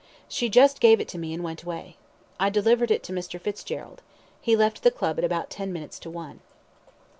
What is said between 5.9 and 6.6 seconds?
to one.